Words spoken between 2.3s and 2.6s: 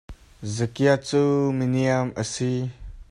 si.